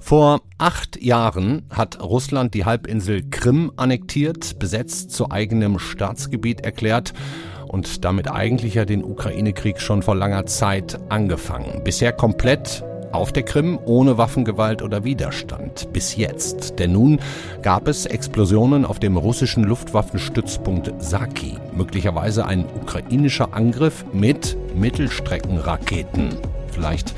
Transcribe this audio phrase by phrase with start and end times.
[0.00, 7.14] Vor acht Jahren hat Russland die Halbinsel Krim annektiert, besetzt zu eigenem Staatsgebiet erklärt
[7.66, 11.82] und damit eigentlich ja den Ukraine-Krieg schon vor langer Zeit angefangen.
[11.82, 15.92] Bisher komplett auf der Krim ohne Waffengewalt oder Widerstand.
[15.92, 16.78] Bis jetzt.
[16.78, 17.20] Denn nun
[17.62, 21.56] gab es Explosionen auf dem russischen Luftwaffenstützpunkt Saki.
[21.74, 26.36] Möglicherweise ein ukrainischer Angriff mit Mittelstreckenraketen.
[26.72, 27.14] Vielleicht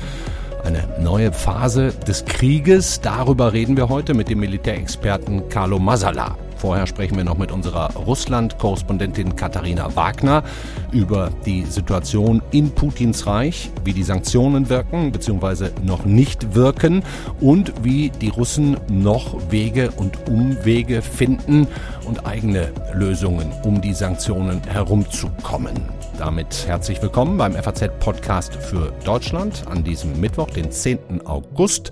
[0.63, 3.01] eine neue Phase des Krieges.
[3.01, 6.35] Darüber reden wir heute mit dem Militärexperten Carlo Masala.
[6.57, 10.43] Vorher sprechen wir noch mit unserer Russland-Korrespondentin Katharina Wagner
[10.91, 15.69] über die Situation in Putins Reich, wie die Sanktionen wirken bzw.
[15.83, 17.03] noch nicht wirken
[17.39, 21.67] und wie die Russen noch Wege und Umwege finden
[22.05, 25.94] und eigene Lösungen, um die Sanktionen herumzukommen.
[26.17, 31.25] Damit herzlich willkommen beim FAZ-Podcast für Deutschland an diesem Mittwoch, den 10.
[31.25, 31.91] August.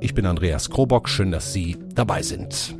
[0.00, 2.79] Ich bin Andreas Krobock, schön, dass Sie dabei sind.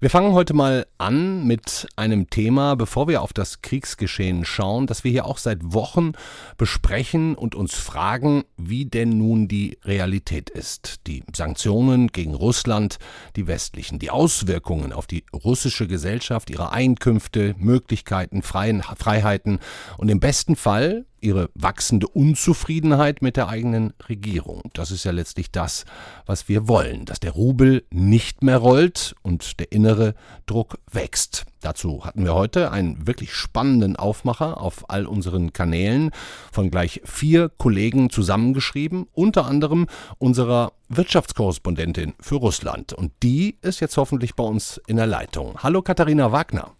[0.00, 5.04] Wir fangen heute mal an mit einem Thema, bevor wir auf das Kriegsgeschehen schauen, das
[5.04, 6.12] wir hier auch seit Wochen
[6.58, 11.06] besprechen und uns fragen, wie denn nun die Realität ist.
[11.06, 12.98] Die Sanktionen gegen Russland,
[13.36, 19.60] die westlichen, die Auswirkungen auf die russische Gesellschaft, ihre Einkünfte, Möglichkeiten, Freiheiten
[19.96, 24.62] und im besten Fall ihre wachsende Unzufriedenheit mit der eigenen Regierung.
[24.74, 25.84] Das ist ja letztlich das,
[26.26, 30.14] was wir wollen, dass der Rubel nicht mehr rollt und der innere
[30.46, 31.46] Druck wächst.
[31.62, 36.10] Dazu hatten wir heute einen wirklich spannenden Aufmacher auf all unseren Kanälen
[36.52, 39.86] von gleich vier Kollegen zusammengeschrieben, unter anderem
[40.18, 42.92] unserer Wirtschaftskorrespondentin für Russland.
[42.92, 45.56] Und die ist jetzt hoffentlich bei uns in der Leitung.
[45.62, 46.72] Hallo Katharina Wagner.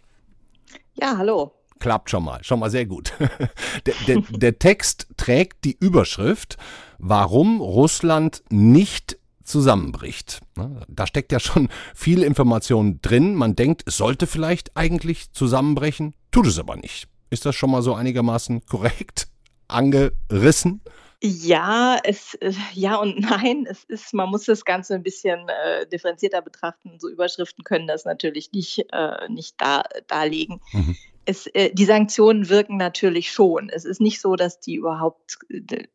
[0.93, 3.13] Ja, hallo klappt schon mal, schon mal sehr gut.
[3.85, 6.57] Der, der, der Text trägt die Überschrift,
[6.97, 10.41] warum Russland nicht zusammenbricht.
[10.87, 13.35] Da steckt ja schon viel Information drin.
[13.35, 17.07] Man denkt, es sollte vielleicht eigentlich zusammenbrechen, tut es aber nicht.
[17.29, 19.27] Ist das schon mal so einigermaßen korrekt
[19.67, 20.81] angerissen?
[21.21, 23.67] Ja, es, äh, ja und nein.
[23.69, 26.97] Es ist, man muss das Ganze ein bisschen äh, differenzierter betrachten.
[26.99, 30.59] So Überschriften können das natürlich nicht, äh, nicht da, darlegen.
[30.71, 33.69] Mhm es, äh, die Sanktionen wirken natürlich schon.
[33.69, 35.39] Es ist nicht so, dass die überhaupt,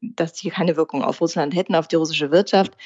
[0.00, 2.76] dass die keine Wirkung auf Russland hätten, auf die russische Wirtschaft.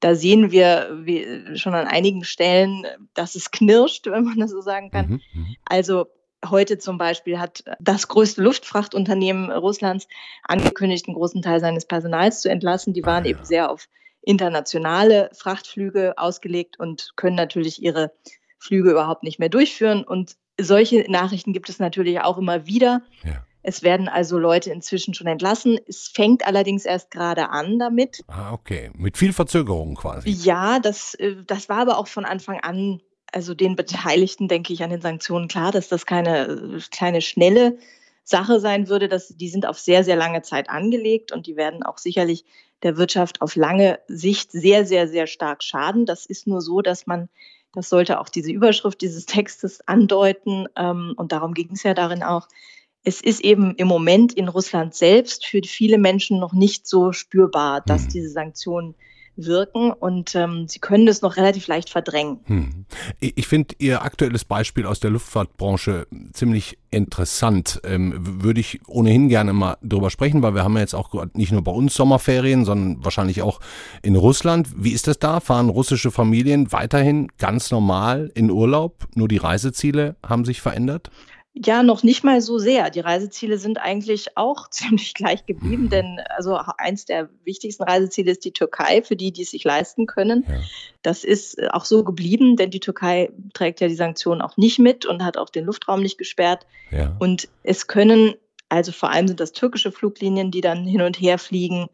[0.00, 4.60] Da sehen wir wie, schon an einigen Stellen, dass es knirscht, wenn man das so
[4.60, 5.06] sagen kann.
[5.06, 5.56] Mhm, mhm.
[5.64, 6.06] also
[6.48, 10.08] heute zum Beispiel hat das größte Luftfrachtunternehmen Russlands
[10.42, 12.94] angekündigt, einen großen Teil seines Personals zu entlassen.
[12.94, 13.30] Die waren ah, ja.
[13.30, 13.88] eben sehr auf
[14.22, 18.12] internationale Frachtflüge ausgelegt und können natürlich ihre
[18.58, 20.04] Flüge überhaupt nicht mehr durchführen.
[20.04, 23.02] Und solche Nachrichten gibt es natürlich auch immer wieder.
[23.24, 23.44] Ja.
[23.62, 25.78] Es werden also Leute inzwischen schon entlassen.
[25.86, 28.24] Es fängt allerdings erst gerade an damit.
[28.26, 28.90] Ah, okay.
[28.94, 30.30] Mit viel Verzögerung quasi.
[30.30, 33.00] Ja, das, äh, das war aber auch von Anfang an,
[33.32, 37.78] also den Beteiligten, denke ich, an den Sanktionen klar, dass das keine äh, kleine, schnelle
[38.24, 39.08] Sache sein würde.
[39.08, 42.44] Dass, die sind auf sehr, sehr lange Zeit angelegt und die werden auch sicherlich
[42.82, 46.06] der Wirtschaft auf lange Sicht sehr, sehr, sehr stark schaden.
[46.06, 47.28] Das ist nur so, dass man
[47.74, 50.66] das sollte auch diese Überschrift dieses Textes andeuten.
[50.76, 52.48] Ähm, und darum ging es ja darin auch.
[53.04, 57.80] Es ist eben im Moment in Russland selbst für viele Menschen noch nicht so spürbar,
[57.80, 58.08] dass mhm.
[58.10, 58.94] diese Sanktionen
[59.36, 62.40] wirken und ähm, sie können das noch relativ leicht verdrängen.
[62.44, 62.84] Hm.
[63.18, 67.80] Ich finde Ihr aktuelles Beispiel aus der Luftfahrtbranche ziemlich interessant.
[67.84, 71.52] Ähm, würde ich ohnehin gerne mal drüber sprechen, weil wir haben ja jetzt auch nicht
[71.52, 73.60] nur bei uns Sommerferien, sondern wahrscheinlich auch
[74.02, 74.68] in Russland.
[74.76, 75.40] Wie ist das da?
[75.40, 79.06] Fahren russische Familien weiterhin ganz normal in Urlaub?
[79.14, 81.10] Nur die Reiseziele haben sich verändert?
[81.54, 82.88] Ja, noch nicht mal so sehr.
[82.88, 85.90] Die Reiseziele sind eigentlich auch ziemlich gleich geblieben, mhm.
[85.90, 90.06] denn also eins der wichtigsten Reiseziele ist die Türkei, für die, die es sich leisten
[90.06, 90.44] können.
[90.48, 90.60] Ja.
[91.02, 94.78] Das ist äh, auch so geblieben, denn die Türkei trägt ja die Sanktionen auch nicht
[94.78, 96.66] mit und hat auch den Luftraum nicht gesperrt.
[96.90, 97.14] Ja.
[97.18, 98.34] Und es können,
[98.70, 101.88] also vor allem sind das türkische Fluglinien, die dann hin und her fliegen,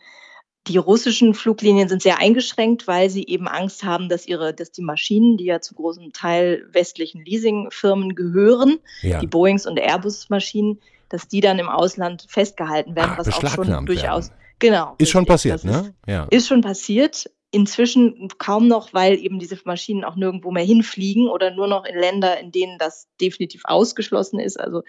[0.69, 4.83] die russischen Fluglinien sind sehr eingeschränkt, weil sie eben Angst haben, dass ihre, dass die
[4.83, 9.21] Maschinen, die ja zu großem Teil westlichen Leasingfirmen gehören, ja.
[9.21, 13.87] die Boeings und Airbus-Maschinen, dass die dann im Ausland festgehalten werden, ah, was auch schon
[13.87, 14.41] durchaus werden.
[14.59, 15.95] genau ist schon passiert, ne?
[16.07, 16.27] ja.
[16.31, 17.31] Ist schon passiert.
[17.51, 21.99] Inzwischen kaum noch, weil eben diese Maschinen auch nirgendwo mehr hinfliegen oder nur noch in
[21.99, 24.61] Länder, in denen das definitiv ausgeschlossen ist.
[24.61, 24.83] Also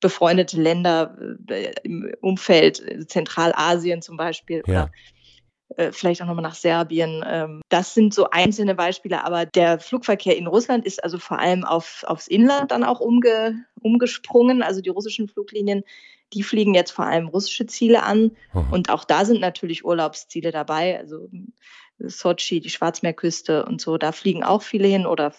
[0.00, 1.16] befreundete Länder
[1.48, 4.72] äh, im Umfeld Zentralasien zum Beispiel ja.
[4.72, 5.15] oder äh,
[5.90, 7.24] vielleicht auch nochmal nach Serbien.
[7.26, 11.64] Ähm, das sind so einzelne Beispiele, aber der Flugverkehr in Russland ist also vor allem
[11.64, 14.62] auf, aufs Inland dann auch umge, umgesprungen.
[14.62, 15.82] Also die russischen Fluglinien,
[16.32, 18.32] die fliegen jetzt vor allem russische Ziele an.
[18.52, 18.72] Mhm.
[18.72, 20.98] Und auch da sind natürlich Urlaubsziele dabei.
[20.98, 21.28] Also
[21.98, 25.32] Sochi, die Schwarzmeerküste und so, da fliegen auch viele hin oder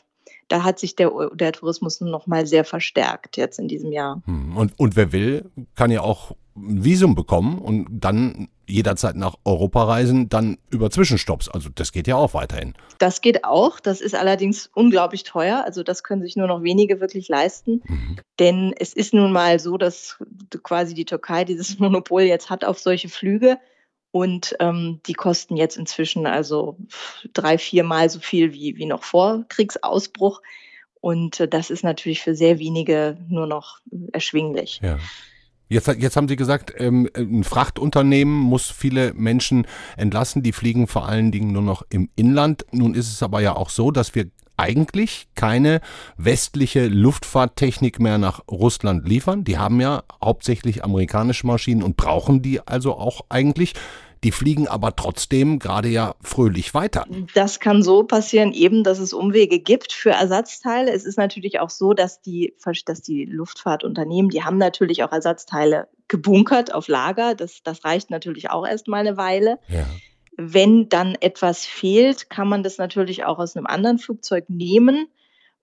[0.50, 4.22] da hat sich der, der Tourismus noch mal sehr verstärkt jetzt in diesem Jahr.
[4.26, 4.58] Hm.
[4.58, 9.84] Und, und wer will, kann ja auch ein Visum bekommen und dann jederzeit nach Europa
[9.86, 11.48] reisen, dann über Zwischenstopps.
[11.48, 12.74] Also das geht ja auch weiterhin.
[12.98, 13.80] Das geht auch.
[13.80, 15.64] Das ist allerdings unglaublich teuer.
[15.66, 17.82] Also das können sich nur noch wenige wirklich leisten.
[17.86, 18.18] Mhm.
[18.40, 20.18] Denn es ist nun mal so, dass
[20.64, 23.58] quasi die Türkei dieses Monopol jetzt hat auf solche Flüge.
[24.12, 26.78] Und ähm, die kosten jetzt inzwischen also
[27.34, 30.42] drei, viermal so viel wie, wie noch vor Kriegsausbruch.
[31.00, 33.80] Und äh, das ist natürlich für sehr wenige nur noch
[34.12, 34.80] erschwinglich.
[34.82, 34.98] Ja.
[35.70, 39.68] Jetzt, jetzt haben Sie gesagt, ähm, ein Frachtunternehmen muss viele Menschen
[39.98, 40.44] entlassen.
[40.44, 42.66] Die fliegen vor allen Dingen nur noch im Inland.
[42.72, 44.28] Nun ist es aber ja auch so, dass wir
[44.58, 45.82] eigentlich keine
[46.18, 49.44] westliche Luftfahrttechnik mehr nach Russland liefern.
[49.44, 53.74] Die haben ja hauptsächlich amerikanische Maschinen und brauchen die also auch eigentlich.
[54.24, 57.06] Die fliegen aber trotzdem gerade ja fröhlich weiter.
[57.34, 60.92] Das kann so passieren, eben, dass es Umwege gibt für Ersatzteile.
[60.92, 62.56] Es ist natürlich auch so, dass die,
[62.86, 67.36] dass die Luftfahrtunternehmen, die haben natürlich auch Ersatzteile gebunkert auf Lager.
[67.36, 69.60] Das, das reicht natürlich auch erstmal eine Weile.
[69.68, 69.86] Ja.
[70.38, 75.08] Wenn dann etwas fehlt, kann man das natürlich auch aus einem anderen Flugzeug nehmen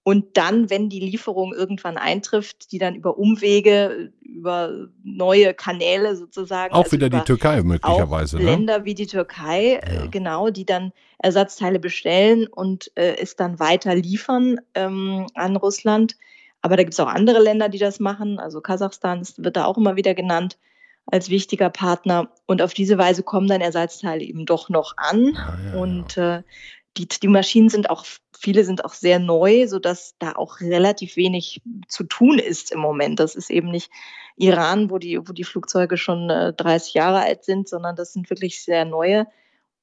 [0.04, 6.74] und dann, wenn die Lieferung irgendwann eintrifft, die dann über Umwege, über neue Kanäle sozusagen.
[6.74, 8.36] Auch also wieder die Türkei möglicherweise.
[8.36, 8.44] Ne?
[8.44, 10.06] Länder wie die Türkei, äh, ja.
[10.06, 16.16] genau, die dann Ersatzteile bestellen und äh, es dann weiter liefern ähm, an Russland.
[16.60, 18.38] Aber da gibt es auch andere Länder, die das machen.
[18.38, 20.58] Also Kasachstan wird da auch immer wieder genannt
[21.06, 22.28] als wichtiger Partner.
[22.44, 25.32] Und auf diese Weise kommen dann Ersatzteile eben doch noch an.
[25.32, 26.42] Ja, ja, und äh,
[26.96, 28.04] die, die Maschinen sind auch,
[28.38, 33.20] viele sind auch sehr neu, sodass da auch relativ wenig zu tun ist im Moment.
[33.20, 33.90] Das ist eben nicht
[34.36, 38.30] Iran, wo die, wo die Flugzeuge schon äh, 30 Jahre alt sind, sondern das sind
[38.30, 39.26] wirklich sehr neue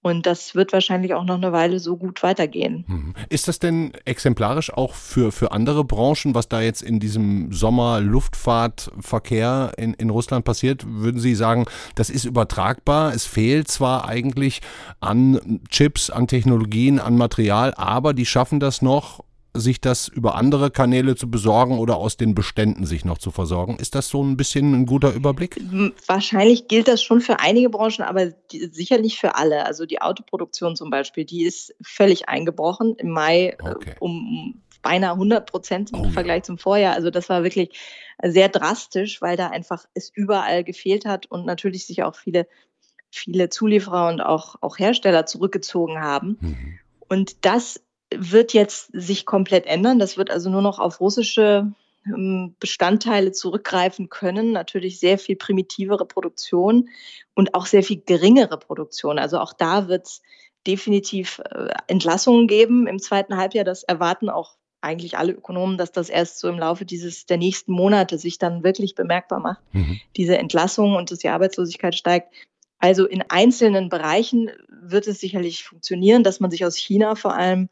[0.01, 2.85] und das wird wahrscheinlich auch noch eine Weile so gut weitergehen.
[2.87, 3.13] Mhm.
[3.29, 8.01] Ist das denn exemplarisch auch für, für andere Branchen, was da jetzt in diesem Sommer
[8.01, 10.85] Luftfahrtverkehr in, in Russland passiert?
[10.87, 11.65] Würden Sie sagen,
[11.95, 13.13] das ist übertragbar?
[13.13, 14.61] Es fehlt zwar eigentlich
[14.99, 20.71] an Chips, an Technologien, an Material, aber die schaffen das noch sich das über andere
[20.71, 23.77] Kanäle zu besorgen oder aus den Beständen sich noch zu versorgen.
[23.77, 25.59] Ist das so ein bisschen ein guter Überblick?
[26.07, 29.65] Wahrscheinlich gilt das schon für einige Branchen, aber die, sicher nicht für alle.
[29.65, 33.95] Also die Autoproduktion zum Beispiel, die ist völlig eingebrochen im Mai äh, okay.
[33.99, 36.43] um beinahe 100 Prozent im oh, Vergleich ja.
[36.43, 36.95] zum Vorjahr.
[36.95, 37.77] Also das war wirklich
[38.23, 42.47] sehr drastisch, weil da einfach es überall gefehlt hat und natürlich sich auch viele,
[43.09, 46.37] viele Zulieferer und auch, auch Hersteller zurückgezogen haben.
[46.39, 46.79] Mhm.
[47.09, 47.81] Und das
[48.15, 49.99] wird jetzt sich komplett ändern.
[49.99, 51.71] Das wird also nur noch auf russische
[52.05, 54.51] ähm, Bestandteile zurückgreifen können.
[54.51, 56.89] Natürlich sehr viel primitivere Produktion
[57.35, 59.19] und auch sehr viel geringere Produktion.
[59.19, 60.21] Also auch da wird es
[60.67, 63.65] definitiv äh, Entlassungen geben im zweiten Halbjahr.
[63.65, 67.71] Das erwarten auch eigentlich alle Ökonomen, dass das erst so im Laufe dieses der nächsten
[67.71, 69.99] Monate sich dann wirklich bemerkbar macht, mhm.
[70.17, 72.33] diese Entlassung und dass die Arbeitslosigkeit steigt.
[72.79, 77.69] Also in einzelnen Bereichen wird es sicherlich funktionieren, dass man sich aus China vor allem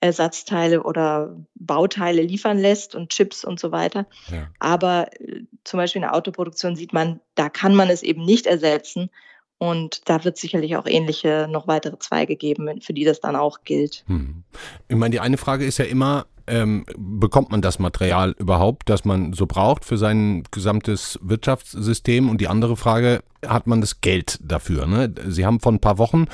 [0.00, 4.06] Ersatzteile oder Bauteile liefern lässt und Chips und so weiter.
[4.30, 4.48] Ja.
[4.58, 8.46] Aber äh, zum Beispiel in der Autoproduktion sieht man, da kann man es eben nicht
[8.46, 9.10] ersetzen.
[9.58, 13.58] Und da wird sicherlich auch ähnliche noch weitere Zweige geben, für die das dann auch
[13.64, 14.04] gilt.
[14.06, 14.42] Hm.
[14.88, 19.04] Ich meine, die eine Frage ist ja immer, ähm, bekommt man das Material überhaupt, das
[19.04, 22.28] man so braucht für sein gesamtes Wirtschaftssystem?
[22.28, 24.86] Und die andere Frage, hat man das Geld dafür?
[24.86, 25.14] Ne?
[25.28, 26.26] Sie haben vor ein paar Wochen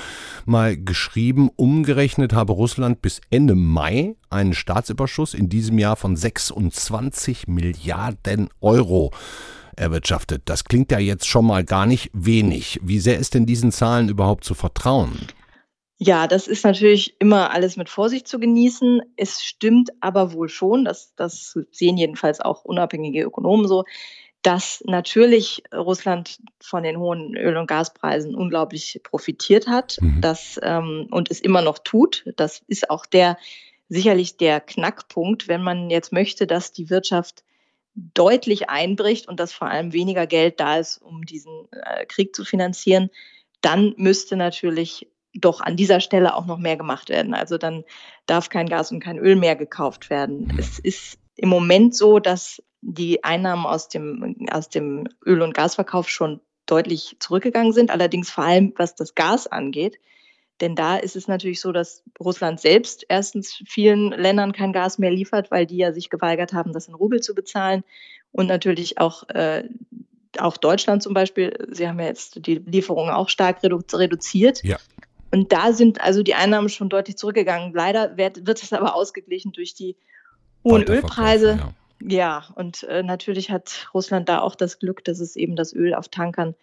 [0.45, 7.47] mal geschrieben, umgerechnet habe Russland bis Ende Mai einen Staatsüberschuss in diesem Jahr von 26
[7.47, 9.13] Milliarden Euro
[9.77, 10.43] erwirtschaftet.
[10.47, 12.81] Das klingt ja jetzt schon mal gar nicht wenig.
[12.83, 15.19] Wie sehr ist denn diesen Zahlen überhaupt zu vertrauen?
[15.99, 19.01] Ja, das ist natürlich immer alles mit Vorsicht zu genießen.
[19.17, 23.85] Es stimmt aber wohl schon, dass das sehen jedenfalls auch unabhängige Ökonomen so,
[24.43, 30.21] dass natürlich Russland von den hohen Öl- und Gaspreisen unglaublich profitiert hat, mhm.
[30.21, 32.25] das, ähm, und es immer noch tut.
[32.37, 33.39] Das ist auch der
[33.89, 37.43] sicherlich der Knackpunkt, wenn man jetzt möchte, dass die Wirtschaft
[37.95, 42.45] deutlich einbricht und dass vor allem weniger Geld da ist, um diesen äh, Krieg zu
[42.45, 43.11] finanzieren,
[43.63, 45.09] dann müsste natürlich
[45.41, 47.35] doch an dieser Stelle auch noch mehr gemacht werden.
[47.35, 47.85] Also dann
[48.27, 50.53] darf kein Gas und kein Öl mehr gekauft werden.
[50.59, 56.09] Es ist im Moment so, dass die Einnahmen aus dem, aus dem Öl- und Gasverkauf
[56.09, 57.91] schon deutlich zurückgegangen sind.
[57.91, 59.99] Allerdings vor allem, was das Gas angeht,
[60.61, 65.11] Denn da ist es natürlich so, dass Russland selbst erstens vielen Ländern kein Gas mehr
[65.11, 67.85] liefert, weil die ja sich geweigert haben, das in Rubel zu bezahlen.
[68.33, 69.65] Und natürlich auch, äh,
[70.39, 74.63] auch Deutschland zum Beispiel, sie haben ja jetzt die Lieferungen auch stark redu reduziert.
[74.63, 74.79] Ja.
[75.37, 77.75] Und da sind also die Einnahmen schon deutlich zurückgegangen.
[77.75, 79.95] Leider wird, wird es aber ausgeglichen durch die
[80.65, 81.59] hohen Ölpreise.
[82.01, 82.17] Ja.
[82.41, 85.93] ja, und äh, natürlich hat Russland da auch das Glück, dass es eben das Öl
[85.93, 86.55] auf Tankern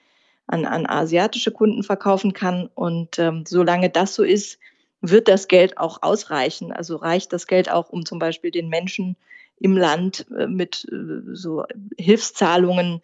[0.48, 2.68] an, an asiatische Kunden verkaufen kann.
[2.74, 4.58] Und ähm, solange das so ist,
[5.02, 6.72] wird das Geld auch ausreichen.
[6.72, 9.18] Also reicht das Geld auch, um zum Beispiel den Menschen
[9.60, 11.64] im Land äh, mit äh, so
[11.96, 13.04] Hilfszahlungen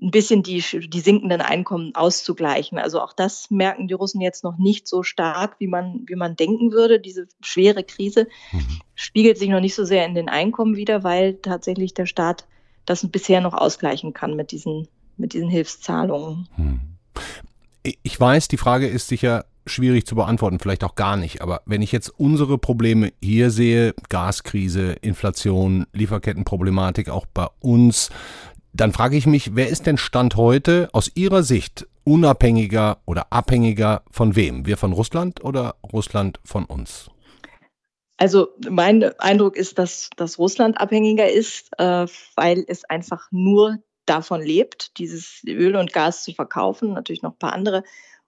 [0.00, 2.78] ein bisschen die, die sinkenden Einkommen auszugleichen.
[2.78, 6.36] Also auch das merken die Russen jetzt noch nicht so stark, wie man, wie man
[6.36, 7.00] denken würde.
[7.00, 8.80] Diese schwere Krise mhm.
[8.94, 12.46] spiegelt sich noch nicht so sehr in den Einkommen wieder, weil tatsächlich der Staat
[12.86, 14.88] das bisher noch ausgleichen kann mit diesen
[15.20, 16.48] mit diesen Hilfszahlungen.
[16.56, 16.80] Hm.
[18.02, 21.42] Ich weiß, die Frage ist sicher schwierig zu beantworten, vielleicht auch gar nicht.
[21.42, 28.10] Aber wenn ich jetzt unsere Probleme hier sehe, Gaskrise, Inflation, Lieferkettenproblematik auch bei uns,
[28.72, 34.02] dann frage ich mich, wer ist denn Stand heute aus Ihrer Sicht unabhängiger oder abhängiger
[34.10, 34.66] von wem?
[34.66, 37.10] Wir von Russland oder Russland von uns?
[38.16, 44.42] Also mein Eindruck ist, dass, dass Russland abhängiger ist, äh, weil es einfach nur davon
[44.42, 47.82] lebt, dieses Öl und Gas zu verkaufen, natürlich noch ein paar andere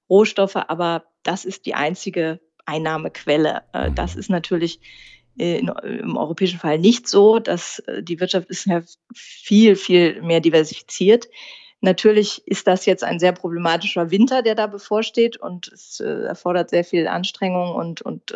[0.08, 3.62] Rohstoffe, aber das ist die einzige Einnahmequelle.
[3.72, 3.94] Äh, mhm.
[3.94, 4.80] Das ist natürlich
[5.36, 8.82] im europäischen Fall nicht so, dass äh, die Wirtschaft ist ja
[9.14, 11.28] viel, viel mehr diversifiziert.
[11.80, 16.84] Natürlich ist das jetzt ein sehr problematischer Winter, der da bevorsteht und es erfordert sehr
[16.84, 18.32] viel Anstrengung und, und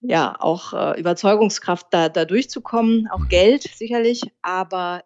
[0.00, 3.28] ja, auch Überzeugungskraft, da, da durchzukommen, auch mhm.
[3.28, 5.02] Geld sicherlich, aber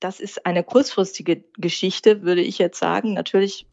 [0.00, 3.66] das ist eine kurzfristige Geschichte, würde ich jetzt sagen, natürlich.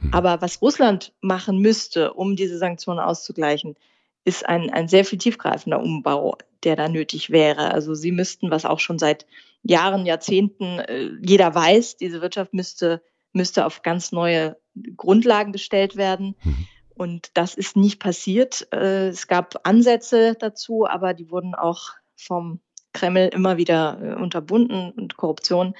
[0.00, 0.14] Hm.
[0.14, 3.76] Aber was Russland machen müsste, um diese Sanktionen auszugleichen,
[4.24, 7.72] ist ein, ein sehr viel tiefgreifender Umbau, der da nötig wäre.
[7.72, 9.26] Also sie müssten, was auch schon seit
[9.62, 14.56] Jahren, Jahrzehnten äh, jeder weiß, diese Wirtschaft müsste, müsste auf ganz neue
[14.96, 16.36] Grundlagen gestellt werden.
[16.42, 16.66] Mhm.
[16.94, 18.68] Und das ist nicht passiert.
[18.72, 22.60] Äh, es gab Ansätze dazu, aber die wurden auch vom
[22.92, 25.74] Kreml immer wieder äh, unterbunden und Korruption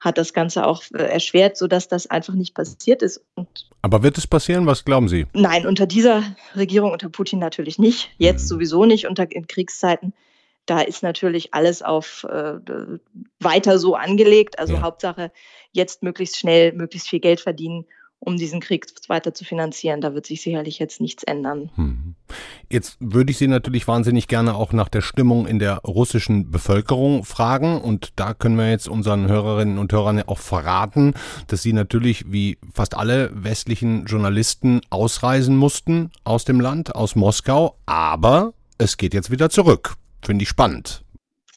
[0.00, 3.20] hat das Ganze auch äh, erschwert, sodass das einfach nicht passiert ist.
[3.34, 4.66] Und Aber wird es passieren?
[4.66, 5.26] Was glauben Sie?
[5.32, 6.22] Nein, unter dieser
[6.54, 8.10] Regierung, unter Putin natürlich nicht.
[8.18, 8.48] Jetzt mhm.
[8.48, 10.12] sowieso nicht, unter in Kriegszeiten.
[10.66, 12.54] Da ist natürlich alles auf äh,
[13.40, 14.58] weiter so angelegt.
[14.58, 14.82] Also ja.
[14.82, 15.32] Hauptsache
[15.72, 17.86] jetzt möglichst schnell, möglichst viel Geld verdienen
[18.20, 20.00] um diesen Krieg weiter zu finanzieren.
[20.00, 21.70] Da wird sich sicherlich jetzt nichts ändern.
[21.76, 22.14] Hm.
[22.70, 27.24] Jetzt würde ich Sie natürlich wahnsinnig gerne auch nach der Stimmung in der russischen Bevölkerung
[27.24, 27.80] fragen.
[27.80, 31.14] Und da können wir jetzt unseren Hörerinnen und Hörern auch verraten,
[31.46, 37.76] dass Sie natürlich wie fast alle westlichen Journalisten ausreisen mussten aus dem Land, aus Moskau.
[37.86, 39.94] Aber es geht jetzt wieder zurück.
[40.22, 41.04] Finde ich spannend.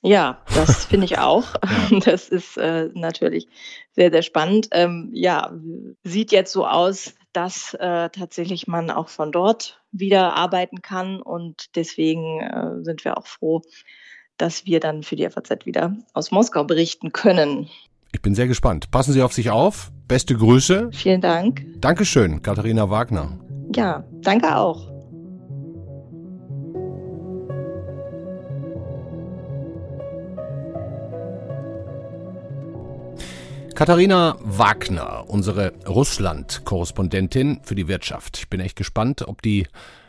[0.02, 1.46] Ja, das finde ich auch.
[1.90, 2.00] ja.
[2.06, 3.48] Das ist äh, natürlich
[3.92, 4.68] sehr, sehr spannend.
[4.72, 5.52] Ähm, ja,
[6.04, 11.76] sieht jetzt so aus, dass äh, tatsächlich man auch von dort wieder arbeiten kann und
[11.76, 13.62] deswegen äh, sind wir auch froh,
[14.38, 17.70] dass wir dann für die FAZ wieder aus Moskau berichten können.
[18.14, 18.92] Ich bin sehr gespannt.
[18.92, 19.92] Passen Sie auf sich auf.
[20.08, 20.90] Beste Grüße.
[20.92, 21.66] Vielen Dank.
[21.80, 23.40] Dankeschön, Katharina Wagner.
[23.74, 24.91] Ja, danke auch.
[33.76, 38.38] Katharina Wagner, unsere Russland-Korrespondentin für die Wirtschaft.
[38.38, 39.68] Ich bin echt gespannt, ob die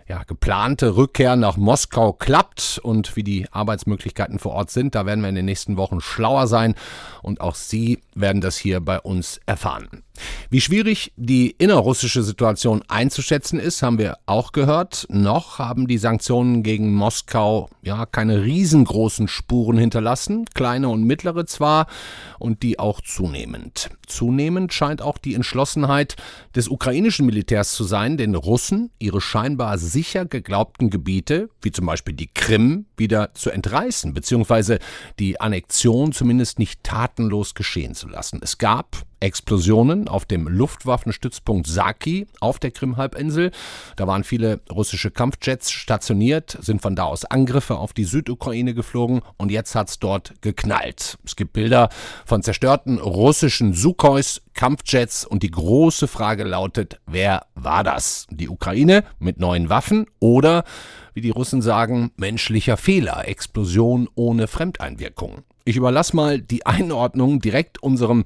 [0.09, 4.95] ja, geplante Rückkehr nach Moskau klappt und wie die Arbeitsmöglichkeiten vor Ort sind.
[4.95, 6.75] Da werden wir in den nächsten Wochen schlauer sein
[7.23, 10.02] und auch Sie werden das hier bei uns erfahren.
[10.50, 15.07] Wie schwierig die innerrussische Situation einzuschätzen ist, haben wir auch gehört.
[15.09, 21.87] Noch haben die Sanktionen gegen Moskau ja keine riesengroßen Spuren hinterlassen, kleine und mittlere zwar,
[22.38, 23.90] und die auch zunehmend.
[24.07, 26.16] Zunehmend scheint auch die Entschlossenheit
[26.54, 32.14] des ukrainischen Militärs zu sein, den Russen ihre scheinbar sicher geglaubten Gebiete, wie zum Beispiel
[32.14, 34.78] die Krim, wieder zu entreißen, beziehungsweise
[35.19, 38.40] die Annexion zumindest nicht tatenlos geschehen zu lassen.
[38.42, 43.52] Es gab Explosionen auf dem Luftwaffenstützpunkt Saki auf der Krim-Halbinsel.
[43.97, 49.23] Da waren viele russische Kampfjets stationiert, sind von da aus Angriffe auf die Südukraine geflogen
[49.37, 51.19] und jetzt hat's dort geknallt.
[51.25, 51.88] Es gibt Bilder
[52.26, 58.26] von zerstörten russischen Sukhois, Kampfjets und die große Frage lautet, wer war das?
[58.31, 60.64] Die Ukraine mit neuen Waffen oder
[61.14, 65.45] wie die Russen sagen, menschlicher Fehler, Explosion ohne Fremdeinwirkung.
[65.64, 68.25] Ich überlasse mal die Einordnung direkt unserem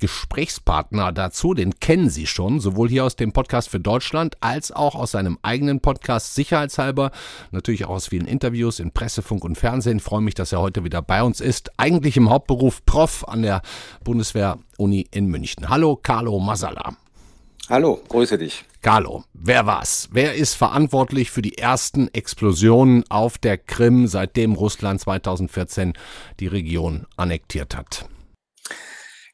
[0.00, 1.52] Gesprächspartner dazu.
[1.52, 5.38] Den kennen Sie schon, sowohl hier aus dem Podcast für Deutschland als auch aus seinem
[5.42, 7.10] eigenen Podcast Sicherheitshalber.
[7.50, 9.98] Natürlich auch aus vielen Interviews in Presse, Funk und Fernsehen.
[9.98, 11.72] Freue mich, dass er heute wieder bei uns ist.
[11.76, 13.62] Eigentlich im Hauptberuf Prof an der
[14.04, 15.68] Bundeswehr-Uni in München.
[15.68, 16.96] Hallo, Carlo Masala.
[17.68, 18.64] Hallo, grüße dich.
[18.80, 20.08] Carlo, wer war's?
[20.12, 25.94] Wer ist verantwortlich für die ersten Explosionen auf der Krim, seitdem Russland 2014
[26.38, 28.08] die Region annektiert hat?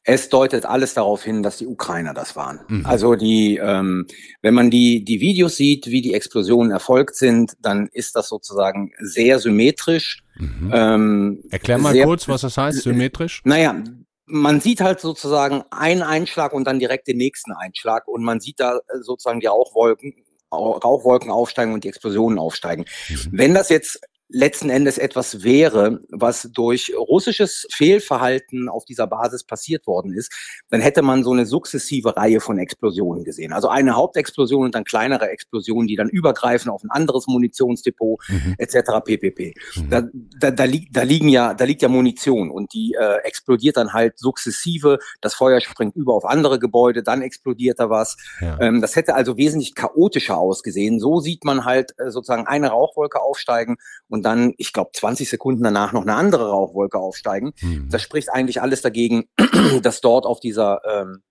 [0.05, 2.61] Es deutet alles darauf hin, dass die Ukrainer das waren.
[2.69, 2.87] Mhm.
[2.87, 4.07] Also die, ähm,
[4.41, 8.93] wenn man die die Videos sieht, wie die Explosionen erfolgt sind, dann ist das sozusagen
[8.99, 10.25] sehr symmetrisch.
[10.37, 10.71] Mhm.
[10.73, 13.43] Ähm, Erklär mal kurz, was das heißt, symmetrisch.
[13.45, 13.85] Naja,
[14.27, 18.61] man sieht halt sozusagen einen Einschlag und dann direkt den nächsten Einschlag und man sieht
[18.61, 20.15] da äh, sozusagen die Rauchwolken,
[20.53, 22.85] Rauchwolken aufsteigen und die Explosionen aufsteigen.
[23.09, 23.29] Mhm.
[23.33, 24.01] Wenn das jetzt
[24.33, 30.33] letzten Endes etwas wäre, was durch russisches Fehlverhalten auf dieser Basis passiert worden ist,
[30.71, 33.53] dann hätte man so eine sukzessive Reihe von Explosionen gesehen.
[33.53, 38.55] Also eine Hauptexplosion und dann kleinere Explosionen, die dann übergreifen auf ein anderes Munitionsdepot mhm.
[38.59, 39.01] etc.
[39.05, 39.55] ppp.
[39.77, 39.91] Mhm.
[39.91, 40.03] Da,
[40.39, 43.93] da, da, li da, liegen ja, da liegt ja Munition und die äh, explodiert dann
[43.93, 44.99] halt sukzessive.
[45.21, 48.17] Das Feuer springt über auf andere Gebäude, dann explodiert da was.
[48.41, 48.59] Ja.
[48.61, 51.01] Ähm, das hätte also wesentlich chaotischer ausgesehen.
[51.01, 53.77] So sieht man halt äh, sozusagen eine Rauchwolke aufsteigen
[54.09, 57.53] und und dann, ich glaube, 20 Sekunden danach noch eine andere Rauchwolke aufsteigen.
[57.61, 57.89] Mhm.
[57.91, 59.25] Das spricht eigentlich alles dagegen,
[59.83, 61.23] dass dort auf dieser ähm,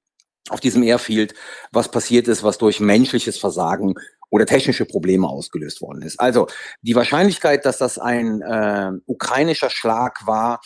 [0.50, 1.34] auf diesem Airfield
[1.72, 3.94] was passiert ist, was durch menschliches Versagen
[4.30, 6.20] oder technische Probleme ausgelöst worden ist.
[6.20, 6.48] Also
[6.82, 10.60] die Wahrscheinlichkeit, dass das ein äh, ukrainischer Schlag war,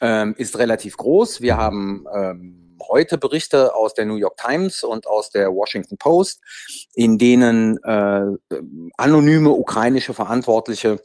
[0.00, 1.42] ähm, ist relativ groß.
[1.42, 6.40] Wir haben ähm, heute Berichte aus der New York Times und aus der Washington Post,
[6.94, 8.22] in denen äh,
[8.96, 11.00] anonyme ukrainische Verantwortliche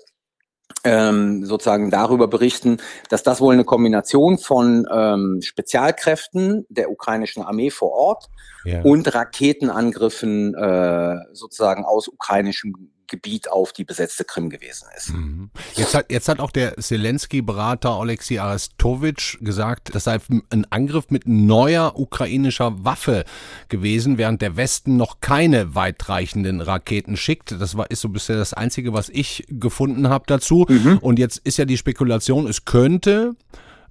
[0.84, 2.78] ähm, sozusagen darüber berichten,
[3.10, 8.30] dass das wohl eine Kombination von ähm, Spezialkräften der ukrainischen Armee vor Ort
[8.63, 8.82] ja.
[8.82, 15.13] und Raketenangriffen äh, sozusagen aus ukrainischem Gebiet auf die besetzte Krim gewesen ist.
[15.13, 15.51] Mhm.
[15.75, 20.18] Jetzt hat, jetzt hat auch der Zelensky-Berater Oleksiy Arestovich gesagt, das sei
[20.50, 23.25] ein Angriff mit neuer ukrainischer Waffe
[23.68, 27.52] gewesen, während der Westen noch keine weitreichenden Raketen schickt.
[27.52, 30.65] Das war, ist so bisher das Einzige, was ich gefunden habe dazu.
[30.69, 31.00] Mhm.
[31.00, 33.36] Und jetzt ist ja die Spekulation, es könnte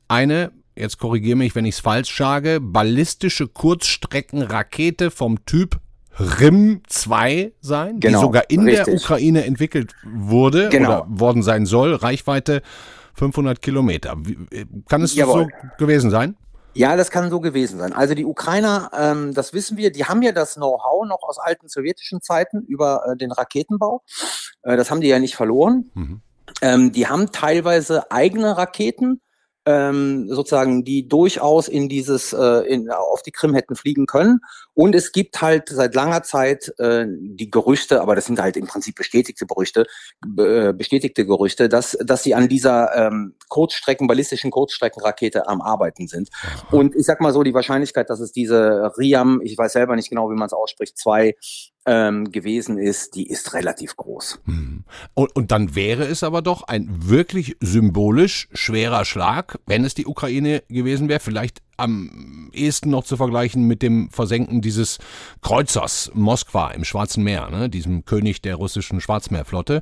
[0.09, 5.78] eine jetzt korrigiere mich, wenn ich es falsch sage, ballistische Kurzstreckenrakete vom Typ
[6.18, 8.85] RIM 2 sein, genau, die sogar in richtig.
[8.85, 10.88] der Ukraine entwickelt wurde genau.
[10.88, 11.94] oder worden sein soll.
[11.94, 12.62] Reichweite
[13.14, 14.16] 500 Kilometer.
[14.51, 15.49] Äh, kann es Jawohl.
[15.79, 16.37] so gewesen sein?
[16.73, 17.92] Ja, das kann so gewesen sein.
[17.92, 21.68] Also die Ukrainer, ähm, das wissen wir, die haben ja das Know-how noch aus alten
[21.68, 24.03] sowjetischen Zeiten über äh, den Raketenbau.
[24.62, 25.90] Äh, das haben die ja nicht verloren.
[25.94, 26.20] Mhm.
[26.62, 29.20] Ähm, die haben teilweise eigene Raketen
[29.70, 34.40] ähm, sozusagen, die durchaus in dieses, äh, in, auf die Krim hätten fliegen können.
[34.74, 38.66] Und es gibt halt seit langer Zeit äh, die Gerüchte, aber das sind halt im
[38.66, 39.87] Prinzip bestätigte Gerüchte,
[40.38, 46.30] äh, bestätigte Gerüchte, dass, dass sie an dieser ähm, Kurzstrecken, ballistischen Kurzstreckenrakete am Arbeiten sind.
[46.70, 50.09] Und ich sag mal so, die Wahrscheinlichkeit, dass es diese Riam, ich weiß selber nicht
[50.09, 51.35] genau, wie man es ausspricht, zwei
[51.86, 54.40] ähm, gewesen ist, die ist relativ groß.
[54.44, 54.84] Hm.
[55.14, 60.06] Und, und dann wäre es aber doch ein wirklich symbolisch schwerer Schlag, wenn es die
[60.06, 64.98] Ukraine gewesen wäre, vielleicht am ehesten noch zu vergleichen mit dem Versenken dieses
[65.40, 69.80] Kreuzers Moskwa im Schwarzen Meer, ne, diesem König der russischen Schwarzmeerflotte.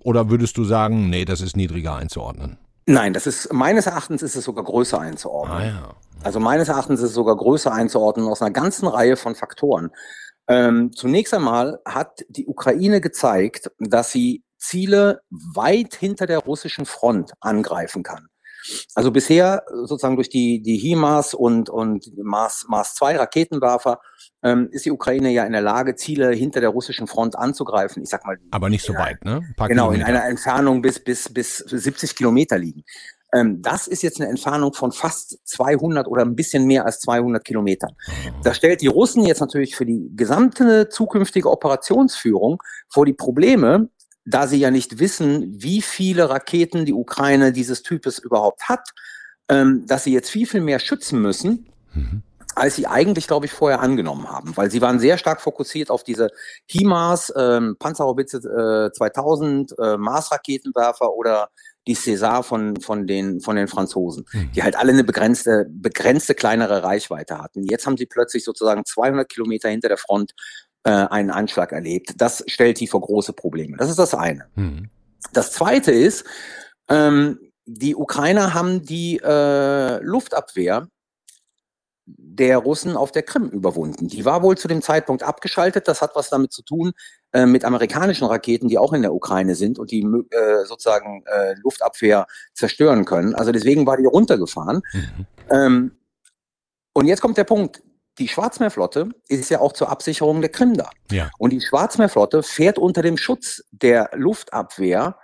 [0.00, 2.58] Oder würdest du sagen, nee, das ist niedriger einzuordnen?
[2.84, 5.56] Nein, das ist meines Erachtens ist es sogar größer einzuordnen.
[5.56, 5.94] Ah, ja.
[6.24, 9.90] Also meines Erachtens ist es sogar größer einzuordnen aus einer ganzen Reihe von Faktoren.
[10.48, 17.32] Ähm, zunächst einmal hat die Ukraine gezeigt, dass sie Ziele weit hinter der russischen Front
[17.40, 18.28] angreifen kann.
[18.94, 24.00] Also bisher sozusagen durch die, die HIMARS und, und Mars, Mars 2 Raketenwerfer
[24.42, 28.02] ähm, ist die Ukraine ja in der Lage, Ziele hinter der russischen Front anzugreifen.
[28.02, 28.38] Ich sag mal.
[28.50, 29.42] Aber nicht so weit, ne?
[29.56, 29.94] genau, Kilometer.
[29.94, 32.84] in einer Entfernung bis, bis, bis 70 Kilometer liegen.
[33.32, 37.44] Ähm, das ist jetzt eine Entfernung von fast 200 oder ein bisschen mehr als 200
[37.44, 37.94] Kilometern.
[38.42, 43.88] Das stellt die Russen jetzt natürlich für die gesamte zukünftige Operationsführung vor die Probleme,
[44.24, 48.90] da sie ja nicht wissen, wie viele Raketen die Ukraine dieses Types überhaupt hat,
[49.48, 51.66] ähm, dass sie jetzt viel, viel mehr schützen müssen.
[51.94, 52.22] Mhm
[52.54, 56.04] als sie eigentlich, glaube ich, vorher angenommen haben, weil sie waren sehr stark fokussiert auf
[56.04, 56.28] diese
[56.66, 61.48] HIMARS, ähm, Panzerhaubitze äh, 2000, äh, Mars-Raketenwerfer oder
[61.86, 64.52] die César von, von, den, von den Franzosen, mhm.
[64.52, 67.64] die halt alle eine begrenzte, begrenzte kleinere Reichweite hatten.
[67.64, 70.32] Jetzt haben sie plötzlich sozusagen 200 Kilometer hinter der Front
[70.84, 72.14] äh, einen Anschlag erlebt.
[72.16, 73.76] Das stellt die vor große Probleme.
[73.76, 74.46] Das ist das eine.
[74.54, 74.90] Mhm.
[75.32, 76.24] Das zweite ist,
[76.88, 80.88] ähm, die Ukrainer haben die äh, Luftabwehr
[82.04, 84.08] der Russen auf der Krim überwunden.
[84.08, 85.86] Die war wohl zu dem Zeitpunkt abgeschaltet.
[85.86, 86.92] Das hat was damit zu tun
[87.32, 91.54] äh, mit amerikanischen Raketen, die auch in der Ukraine sind und die äh, sozusagen äh,
[91.62, 93.34] Luftabwehr zerstören können.
[93.34, 94.82] Also deswegen war die runtergefahren.
[94.92, 95.26] Mhm.
[95.50, 95.92] Ähm,
[96.92, 97.82] und jetzt kommt der Punkt.
[98.18, 100.90] Die Schwarzmeerflotte ist ja auch zur Absicherung der Krim da.
[101.10, 101.30] Ja.
[101.38, 105.16] Und die Schwarzmeerflotte fährt unter dem Schutz der Luftabwehr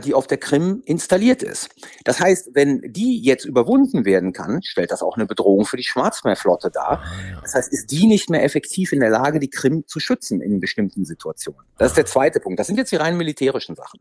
[0.00, 1.70] die auf der Krim installiert ist.
[2.04, 5.84] Das heißt, wenn die jetzt überwunden werden kann, stellt das auch eine Bedrohung für die
[5.84, 7.02] Schwarzmeerflotte dar.
[7.02, 10.40] Ah, das heißt, ist die nicht mehr effektiv in der Lage, die Krim zu schützen
[10.42, 11.62] in bestimmten Situationen.
[11.78, 12.60] Das ist der zweite Punkt.
[12.60, 14.00] Das sind jetzt die rein militärischen Sachen.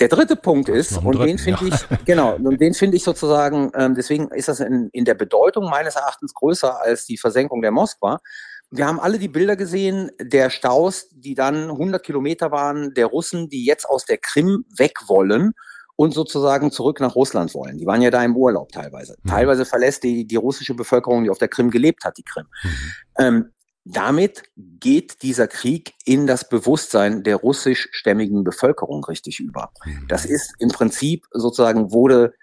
[0.00, 1.74] Der dritte Punkt ist, und dritten, den finde ja.
[1.74, 5.68] ich, genau, und den finde ich sozusagen, ähm, deswegen ist das in, in der Bedeutung
[5.68, 8.20] meines Erachtens größer als die Versenkung der Moskwa,
[8.70, 13.48] wir haben alle die Bilder gesehen der Staus, die dann 100 Kilometer waren, der Russen,
[13.48, 15.52] die jetzt aus der Krim weg wollen
[15.96, 17.78] und sozusagen zurück nach Russland wollen.
[17.78, 19.16] Die waren ja da im Urlaub teilweise.
[19.22, 19.30] Mhm.
[19.30, 22.46] Teilweise verlässt die, die russische Bevölkerung, die auf der Krim gelebt hat, die Krim.
[22.62, 22.70] Mhm.
[23.18, 23.52] Ähm,
[23.84, 29.72] damit geht dieser Krieg in das Bewusstsein der russischstämmigen Bevölkerung richtig über.
[29.84, 30.06] Mhm.
[30.08, 32.34] Das ist im Prinzip sozusagen wurde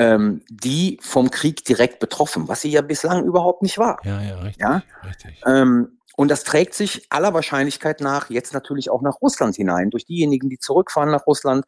[0.00, 3.98] ähm, die vom Krieg direkt betroffen, was sie ja bislang überhaupt nicht war.
[4.02, 4.62] Ja, ja, richtig.
[4.62, 4.82] Ja?
[5.04, 5.42] richtig.
[5.44, 9.90] Ähm, und das trägt sich aller Wahrscheinlichkeit nach jetzt natürlich auch nach Russland hinein.
[9.90, 11.66] Durch diejenigen, die zurückfahren nach Russland,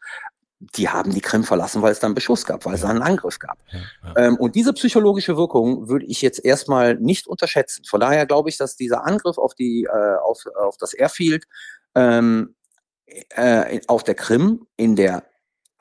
[0.61, 3.59] die haben die Krim verlassen, weil es dann Beschuss gab, weil es einen Angriff gab.
[3.71, 4.17] Ja, ja.
[4.17, 7.85] Ähm, und diese psychologische Wirkung würde ich jetzt erstmal nicht unterschätzen.
[7.85, 11.45] Von daher glaube ich, dass dieser Angriff auf die äh, auf, auf das Airfield
[11.95, 12.55] ähm,
[13.31, 15.25] äh, auf der Krim in der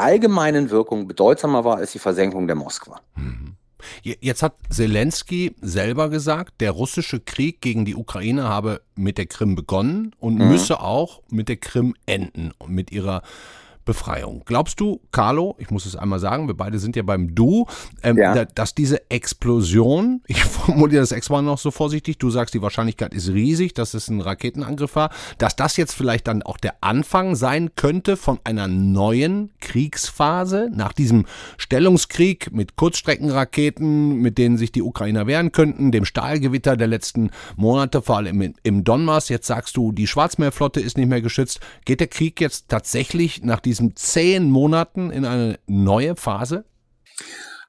[0.02, 3.00] allgemeinen Wirkung bedeutsamer war als die Versenkung der Moskwa.
[3.16, 3.56] Mhm.
[4.04, 9.56] Jetzt hat Zelensky selber gesagt, der russische Krieg gegen die Ukraine habe mit der Krim
[9.56, 10.50] begonnen und mhm.
[10.50, 13.24] müsse auch mit der Krim enden und mit ihrer
[13.86, 14.44] Befreiung.
[14.46, 17.66] Glaubst du, Carlo, ich muss es einmal sagen, wir beide sind ja beim Du,
[18.04, 18.46] ähm, ja.
[18.46, 23.30] dass diese Explosion, ich formuliere das extra noch so vorsichtig, du sagst, die Wahrscheinlichkeit ist
[23.30, 27.72] riesig, dass es ein Raketenangriff war, dass das jetzt vielleicht dann auch der Anfang sein
[27.76, 31.26] könnte von einer neuen Kriegsphase nach diesem
[31.58, 38.02] Stellungskrieg mit Kurzstreckenraketen, mit denen sich die Ukrainer wehren könnten, dem Stahlgewitter der letzten Monate,
[38.02, 39.30] vor allem im Donbass.
[39.30, 41.60] Jetzt sagst du, die Schwarzmeerflotte ist nicht mehr geschützt.
[41.86, 46.66] Geht der Krieg jetzt tatsächlich nach diesem diesen zehn Monaten in eine neue Phase?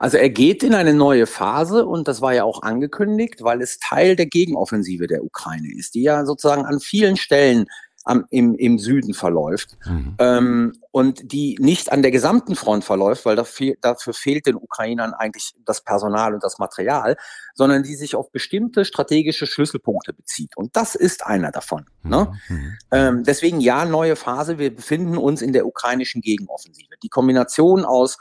[0.00, 3.78] Also er geht in eine neue Phase und das war ja auch angekündigt, weil es
[3.78, 7.66] Teil der Gegenoffensive der Ukraine ist, die ja sozusagen an vielen Stellen
[8.04, 10.14] am, im, im Süden verläuft mhm.
[10.18, 15.14] ähm, und die nicht an der gesamten Front verläuft, weil dafür, dafür fehlt den Ukrainern
[15.14, 17.16] eigentlich das Personal und das Material,
[17.54, 20.56] sondern die sich auf bestimmte strategische Schlüsselpunkte bezieht.
[20.56, 21.86] Und das ist einer davon.
[22.02, 22.10] Mhm.
[22.10, 22.32] Ne?
[22.48, 22.78] Mhm.
[22.90, 24.58] Ähm, deswegen ja, neue Phase.
[24.58, 26.94] Wir befinden uns in der ukrainischen Gegenoffensive.
[27.02, 28.18] Die Kombination aus,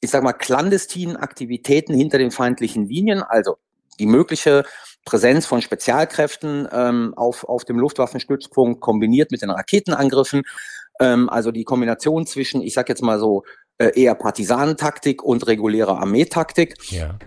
[0.00, 3.58] ich sag mal, clandestinen Aktivitäten hinter den feindlichen Linien, also
[3.98, 4.64] die mögliche
[5.04, 10.42] Präsenz von Spezialkräften ähm, auf, auf dem Luftwaffenstützpunkt kombiniert mit den Raketenangriffen.
[11.00, 13.44] Ähm, also die Kombination zwischen, ich sag jetzt mal so,
[13.78, 16.76] äh, eher Partisanentaktik und regulärer Armeetaktik.
[16.90, 17.18] Ja.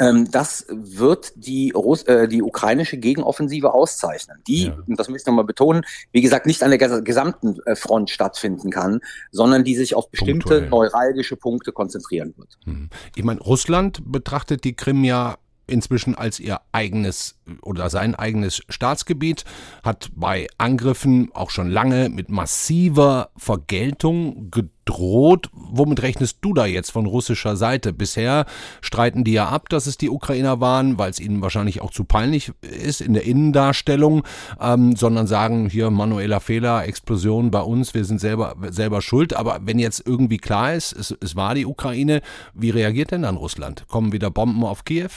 [0.00, 4.76] Ähm, das wird die, Russ äh, die ukrainische Gegenoffensive auszeichnen, die, ja.
[4.86, 8.70] und das möchte ich nochmal betonen, wie gesagt, nicht an der gesamten äh, Front stattfinden
[8.70, 9.00] kann,
[9.32, 10.68] sondern die sich auf bestimmte Punktuell.
[10.68, 12.58] neuralgische Punkte konzentrieren wird.
[12.64, 12.90] Hm.
[13.16, 15.36] Ich meine, Russland betrachtet die Krim ja
[15.68, 19.44] inzwischen als ihr eigenes oder sein eigenes Staatsgebiet,
[19.82, 25.48] hat bei Angriffen auch schon lange mit massiver Vergeltung gedroht.
[25.52, 27.92] Womit rechnest du da jetzt von russischer Seite?
[27.92, 28.46] Bisher
[28.80, 32.04] streiten die ja ab, dass es die Ukrainer waren, weil es ihnen wahrscheinlich auch zu
[32.04, 34.24] peinlich ist in der Innendarstellung,
[34.60, 39.34] ähm, sondern sagen hier manueller Fehler, Explosion bei uns, wir sind selber, selber schuld.
[39.34, 42.22] Aber wenn jetzt irgendwie klar ist, es, es war die Ukraine,
[42.54, 43.86] wie reagiert denn dann Russland?
[43.88, 45.10] Kommen wieder Bomben auf Kiew?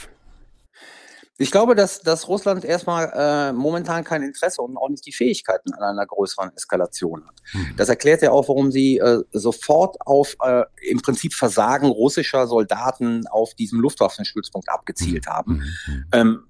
[1.42, 5.72] Ich glaube, dass, dass Russland erstmal äh, momentan kein Interesse und auch nicht die Fähigkeiten
[5.74, 7.34] an einer größeren Eskalation hat.
[7.52, 7.74] Mhm.
[7.76, 13.26] Das erklärt ja auch, warum sie äh, sofort auf äh, im Prinzip Versagen russischer Soldaten
[13.26, 15.30] auf diesem Luftwaffenstützpunkt abgezielt mhm.
[15.30, 15.52] haben.
[15.86, 16.04] Mhm.
[16.12, 16.42] Ähm,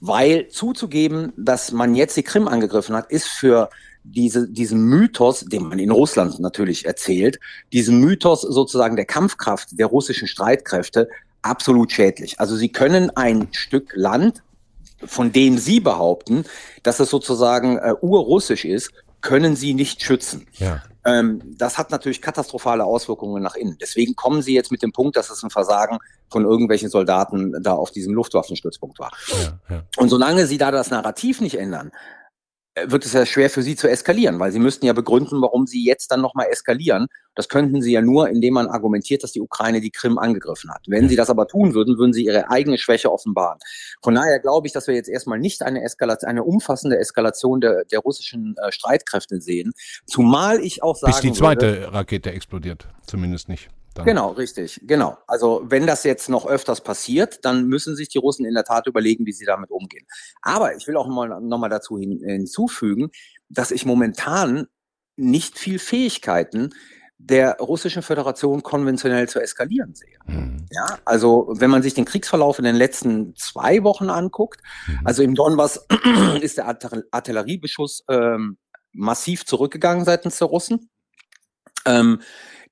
[0.00, 3.70] weil zuzugeben, dass man jetzt die Krim angegriffen hat, ist für
[4.02, 7.38] diese, diesen Mythos, den man in Russland natürlich erzählt,
[7.72, 11.08] diesen Mythos sozusagen der Kampfkraft der russischen Streitkräfte
[11.42, 12.40] absolut schädlich.
[12.40, 14.42] Also sie können ein Stück Land,
[15.04, 16.44] von dem sie behaupten,
[16.82, 20.46] dass es sozusagen äh, urrussisch ist, können sie nicht schützen.
[20.54, 20.82] Ja.
[21.04, 23.76] Ähm, das hat natürlich katastrophale Auswirkungen nach innen.
[23.80, 27.72] Deswegen kommen sie jetzt mit dem Punkt, dass es ein Versagen von irgendwelchen Soldaten da
[27.72, 29.10] auf diesem Luftwaffenstützpunkt war.
[29.28, 29.82] Ja, ja.
[29.96, 31.90] Und solange sie da das Narrativ nicht ändern,
[32.86, 35.84] wird es ja schwer für sie zu eskalieren, weil sie müssten ja begründen, warum sie
[35.84, 37.06] jetzt dann nochmal eskalieren.
[37.34, 40.82] Das könnten sie ja nur, indem man argumentiert, dass die Ukraine die Krim angegriffen hat.
[40.86, 43.58] Wenn sie das aber tun würden, würden sie ihre eigene Schwäche offenbaren.
[44.02, 47.84] Von daher glaube ich, dass wir jetzt erstmal nicht eine Eskalation, eine umfassende Eskalation der,
[47.84, 49.72] der russischen äh, Streitkräfte sehen.
[50.06, 53.68] Zumal ich auch sagen Bis die zweite würde, Rakete explodiert, zumindest nicht.
[53.94, 54.06] Dann.
[54.06, 55.18] Genau, richtig, genau.
[55.26, 58.86] Also wenn das jetzt noch öfters passiert, dann müssen sich die Russen in der Tat
[58.86, 60.06] überlegen, wie sie damit umgehen.
[60.40, 63.10] Aber ich will auch mal, noch mal dazu hin, hinzufügen,
[63.48, 64.66] dass ich momentan
[65.16, 66.70] nicht viel Fähigkeiten
[67.24, 70.18] der russischen Föderation konventionell zu eskalieren sehe.
[70.26, 70.66] Mhm.
[70.70, 75.00] Ja, also wenn man sich den Kriegsverlauf in den letzten zwei Wochen anguckt, mhm.
[75.04, 75.86] also im Donbass
[76.40, 78.58] ist der Artilleriebeschuss ähm,
[78.92, 80.90] massiv zurückgegangen seitens der Russen.
[81.86, 82.20] Ähm,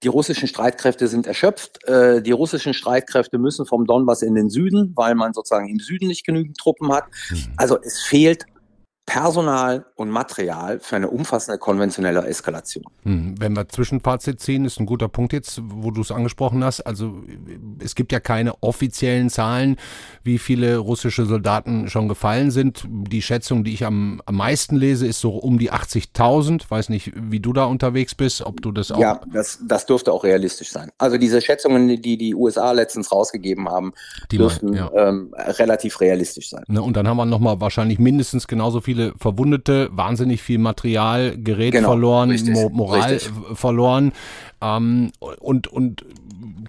[0.02, 1.84] die russischen Streitkräfte sind erschöpft.
[1.86, 6.08] Äh, die russischen Streitkräfte müssen vom Donbass in den Süden, weil man sozusagen im Süden
[6.08, 7.04] nicht genügend Truppen hat.
[7.30, 7.52] Mhm.
[7.56, 8.46] Also es fehlt
[9.10, 12.84] Personal und Material für eine umfassende konventionelle Eskalation.
[13.02, 16.82] Hm, wenn wir Zwischenfazit ziehen, ist ein guter Punkt jetzt, wo du es angesprochen hast.
[16.82, 17.24] Also
[17.82, 19.78] es gibt ja keine offiziellen Zahlen,
[20.22, 22.84] wie viele russische Soldaten schon gefallen sind.
[22.86, 26.70] Die Schätzung, die ich am, am meisten lese, ist so um die 80.000.
[26.70, 29.00] Weiß nicht, wie du da unterwegs bist, ob du das auch.
[29.00, 30.92] Ja, das, das dürfte auch realistisch sein.
[30.98, 33.92] Also diese Schätzungen, die die USA letztens rausgegeben haben,
[34.30, 34.88] die dürften ja.
[34.94, 36.62] ähm, relativ realistisch sein.
[36.68, 41.36] Ne, und dann haben wir nochmal wahrscheinlich mindestens genauso viele viele Verwundete, wahnsinnig viel Material,
[41.36, 43.32] Gerät genau, verloren, Mo Moral richtig.
[43.54, 44.12] verloren.
[44.62, 46.04] Ähm, und, und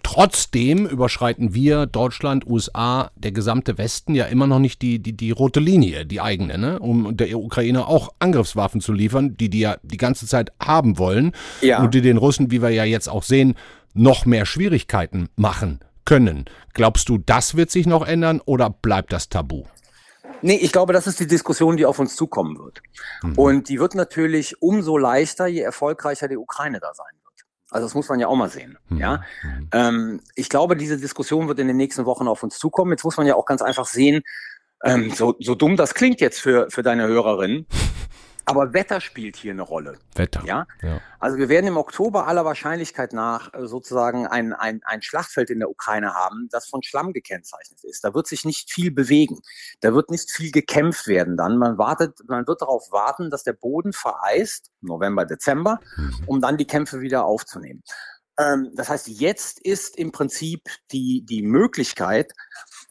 [0.04, 5.32] trotzdem überschreiten wir, Deutschland, USA, der gesamte Westen ja immer noch nicht die, die, die
[5.32, 6.80] rote Linie, die eigene, ne?
[6.80, 11.34] um der Ukraine auch Angriffswaffen zu liefern, die die ja die ganze Zeit haben wollen
[11.62, 11.84] ja.
[11.84, 13.56] und die den Russen, wie wir ja jetzt auch sehen,
[13.94, 16.46] noch mehr Schwierigkeiten machen können.
[16.74, 19.65] Glaubst du, das wird sich noch ändern oder bleibt das Tabu?
[20.41, 22.82] Nee, ich glaube, das ist die Diskussion, die auf uns zukommen wird.
[23.23, 23.34] Mhm.
[23.38, 27.45] Und die wird natürlich umso leichter, je erfolgreicher die Ukraine da sein wird.
[27.69, 28.77] Also das muss man ja auch mal sehen.
[28.89, 28.97] Mhm.
[28.97, 29.69] Ja, mhm.
[29.71, 32.91] ähm, ich glaube, diese Diskussion wird in den nächsten Wochen auf uns zukommen.
[32.91, 34.23] Jetzt muss man ja auch ganz einfach sehen,
[34.84, 37.65] ähm, so, so dumm das klingt jetzt für, für deine Hörerin.
[38.45, 39.97] Aber Wetter spielt hier eine Rolle.
[40.15, 40.43] Wetter.
[40.45, 40.67] Ja?
[40.82, 40.99] ja.
[41.19, 45.60] Also wir werden im Oktober aller Wahrscheinlichkeit nach äh, sozusagen ein, ein, ein Schlachtfeld in
[45.60, 48.04] der Ukraine haben, das von Schlamm gekennzeichnet ist.
[48.04, 49.39] Da wird sich nicht viel bewegen.
[49.80, 51.58] Da wird nicht viel gekämpft werden dann.
[51.58, 56.23] Man wartet, man wird darauf warten, dass der Boden vereist, November, Dezember, mhm.
[56.25, 57.84] um dann die Kämpfe wieder aufzunehmen.
[58.38, 62.34] Ähm, das heißt, jetzt ist im Prinzip die, die Möglichkeit,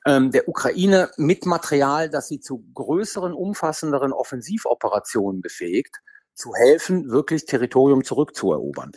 [0.07, 5.97] ähm, der Ukraine mit Material, das sie zu größeren, umfassenderen Offensivoperationen befähigt,
[6.35, 8.93] zu helfen, wirklich Territorium zurückzuerobern.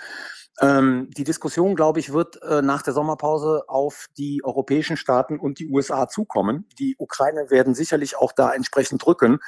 [0.62, 5.58] Ähm, die Diskussion, glaube ich, wird äh, nach der Sommerpause auf die europäischen Staaten und
[5.58, 6.68] die USA zukommen.
[6.78, 9.39] Die Ukraine werden sicherlich auch da entsprechend drücken.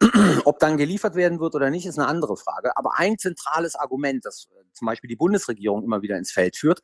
[0.44, 2.76] Ob dann geliefert werden wird oder nicht, ist eine andere Frage.
[2.76, 6.80] Aber ein zentrales Argument, das äh, zum Beispiel die Bundesregierung immer wieder ins Feld führt,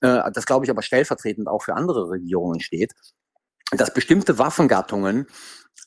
[0.00, 2.94] äh, das glaube ich aber stellvertretend auch für andere Regierungen steht,
[3.72, 5.26] dass bestimmte Waffengattungen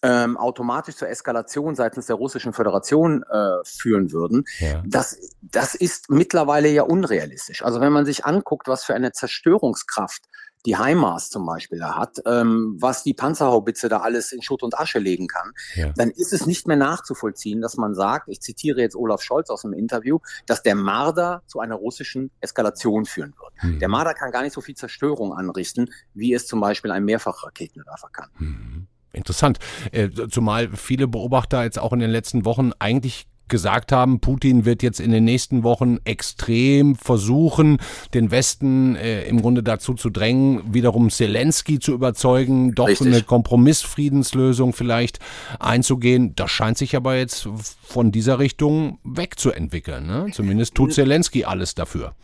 [0.04, 4.82] ähm, automatisch zur Eskalation seitens der Russischen Föderation äh, führen würden, ja.
[4.86, 7.63] das, das ist mittlerweile ja unrealistisch.
[7.63, 10.24] Also wenn man sich anguckt, was für eine Zerstörungskraft
[10.65, 14.78] die HIMARS zum Beispiel da hat, ähm, was die Panzerhaubitze da alles in Schutt und
[14.78, 15.91] Asche legen kann, ja.
[15.95, 19.63] dann ist es nicht mehr nachzuvollziehen, dass man sagt, ich zitiere jetzt Olaf Scholz aus
[19.63, 23.54] dem Interview, dass der Marder zu einer russischen Eskalation führen wird.
[23.63, 23.80] Mhm.
[23.80, 28.10] Der Marder kann gar nicht so viel Zerstörung anrichten, wie es zum Beispiel ein Mehrfachraketenwerfer
[28.12, 28.30] kann.
[28.38, 28.88] Mhm.
[29.13, 29.60] Interessant.
[29.91, 34.81] Äh, zumal viele Beobachter jetzt auch in den letzten Wochen eigentlich gesagt haben, Putin wird
[34.81, 37.77] jetzt in den nächsten Wochen extrem versuchen,
[38.15, 43.07] den Westen äh, im Grunde dazu zu drängen, wiederum Zelensky zu überzeugen, doch Richtig.
[43.07, 45.19] eine Kompromissfriedenslösung vielleicht
[45.59, 46.33] einzugehen.
[46.35, 47.47] Das scheint sich aber jetzt
[47.83, 50.07] von dieser Richtung wegzuentwickeln.
[50.07, 50.27] Ne?
[50.31, 52.15] Zumindest tut Zelensky alles dafür.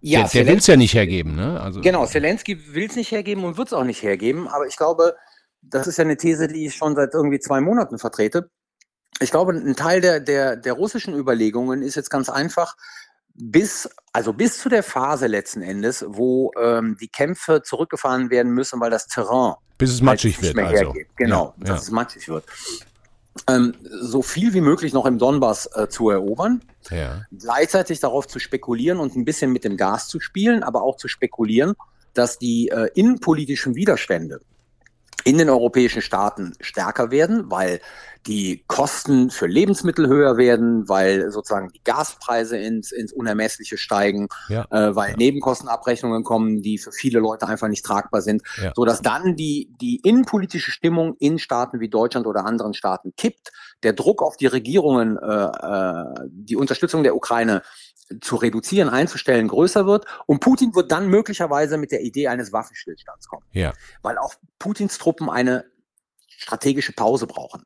[0.00, 1.36] Ja, der, der will es ja nicht hergeben.
[1.36, 1.60] Ne?
[1.60, 4.48] Also, genau, Zelensky will es nicht hergeben und wird es auch nicht hergeben.
[4.48, 5.14] Aber ich glaube,
[5.60, 8.48] das ist ja eine These, die ich schon seit irgendwie zwei Monaten vertrete
[9.20, 12.76] ich glaube, ein Teil der, der, der russischen Überlegungen ist jetzt ganz einfach,
[13.34, 18.80] bis, also bis zu der Phase letzten Endes, wo ähm, die Kämpfe zurückgefahren werden müssen,
[18.80, 20.56] weil das Terrain bis es matschig halt wird.
[20.56, 20.84] Mehr also.
[20.84, 21.08] hergeht.
[21.16, 21.76] Genau, ja, dass ja.
[21.76, 22.44] es matschig wird.
[23.46, 27.24] Ähm, so viel wie möglich noch im Donbass äh, zu erobern, ja.
[27.36, 31.08] gleichzeitig darauf zu spekulieren und ein bisschen mit dem Gas zu spielen, aber auch zu
[31.08, 31.74] spekulieren,
[32.12, 34.40] dass die äh, innenpolitischen Widerstände
[35.24, 37.80] in den europäischen Staaten stärker werden, weil
[38.26, 44.66] die Kosten für Lebensmittel höher werden, weil sozusagen die Gaspreise ins, ins Unermessliche steigen, ja.
[44.70, 45.16] äh, weil ja.
[45.16, 48.72] Nebenkostenabrechnungen kommen, die für viele Leute einfach nicht tragbar sind, ja.
[48.76, 53.52] so dass dann die, die innenpolitische Stimmung in Staaten wie Deutschland oder anderen Staaten kippt,
[53.82, 57.62] der Druck auf die Regierungen, äh, äh, die Unterstützung der Ukraine
[58.20, 60.04] zu reduzieren, einzustellen, größer wird.
[60.26, 63.46] Und Putin wird dann möglicherweise mit der Idee eines Waffenstillstands kommen.
[63.52, 63.72] Ja.
[64.02, 65.64] Weil auch Putins Truppen eine
[66.28, 67.64] strategische Pause brauchen.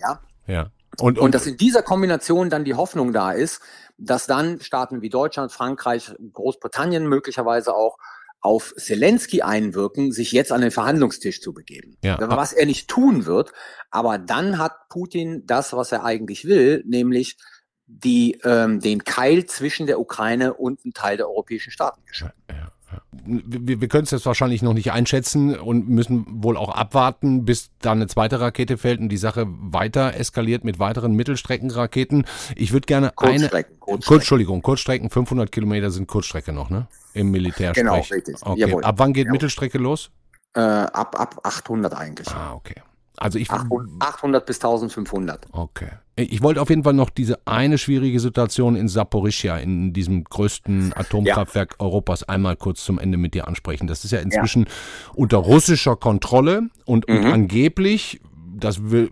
[0.00, 0.20] Ja.
[0.46, 0.70] Ja.
[1.00, 3.60] Und, und, und dass in dieser Kombination dann die Hoffnung da ist,
[3.98, 7.98] dass dann Staaten wie Deutschland, Frankreich, Großbritannien möglicherweise auch
[8.40, 11.96] auf Zelensky einwirken, sich jetzt an den Verhandlungstisch zu begeben.
[12.02, 12.18] Ja.
[12.20, 13.52] Was er nicht tun wird,
[13.90, 17.36] aber dann hat Putin das, was er eigentlich will, nämlich
[17.86, 22.40] die, ähm, den Keil zwischen der Ukraine und einem Teil der europäischen Staaten geschalten.
[22.48, 22.72] Ja, ja
[23.10, 27.70] wir, wir können es jetzt wahrscheinlich noch nicht einschätzen und müssen wohl auch abwarten, bis
[27.80, 32.26] da eine zweite Rakete fällt und die Sache weiter eskaliert mit weiteren Mittelstreckenraketen.
[32.56, 33.80] Ich würde gerne Kurzstrecken, eine Kurzstrecken.
[34.06, 36.86] Kurz, Entschuldigung, Kurzstrecken, 500 Kilometer sind Kurzstrecke noch, ne?
[37.14, 37.84] Im Militärsprech.
[37.84, 38.36] Genau, richtig.
[38.40, 38.60] Okay.
[38.60, 38.84] Jawohl.
[38.84, 39.32] Ab wann geht Jawohl.
[39.32, 40.10] Mittelstrecke los?
[40.54, 42.28] Äh, ab, ab 800 eigentlich.
[42.28, 42.82] Ah, okay.
[43.20, 45.46] Also ich 800 bis 1500.
[45.52, 45.90] Okay.
[46.16, 50.92] Ich wollte auf jeden Fall noch diese eine schwierige Situation in Saporischia, in diesem größten
[50.96, 51.86] Atomkraftwerk ja.
[51.86, 53.86] Europas, einmal kurz zum Ende mit dir ansprechen.
[53.86, 54.68] Das ist ja inzwischen ja.
[55.14, 57.32] unter russischer Kontrolle und, und mhm.
[57.32, 58.20] angeblich
[58.58, 59.10] das will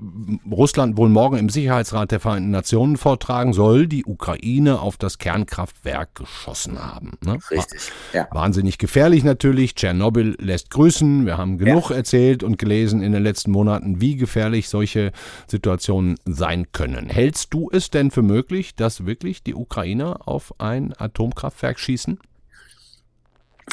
[0.50, 6.14] Russland wohl morgen im Sicherheitsrat der Vereinten Nationen vortragen, soll die Ukraine auf das Kernkraftwerk
[6.14, 7.12] geschossen haben.
[7.24, 7.38] Ne?
[7.50, 8.28] Richtig, ja.
[8.30, 9.74] Wahnsinnig gefährlich natürlich.
[9.74, 11.26] Tschernobyl lässt grüßen.
[11.26, 11.96] Wir haben genug ja.
[11.96, 15.12] erzählt und gelesen in den letzten Monaten, wie gefährlich solche
[15.46, 17.08] Situationen sein können.
[17.08, 22.18] Hältst du es denn für möglich, dass wirklich die Ukrainer auf ein Atomkraftwerk schießen?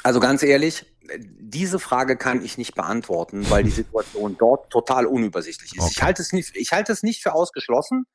[0.02, 0.86] Also ganz ehrlich,
[1.18, 5.82] diese Frage kann ich nicht beantworten, weil die Situation dort total unübersichtlich ist.
[5.82, 5.94] Okay.
[5.96, 8.06] Ich halte es nicht, ich halte es nicht für ausgeschlossen,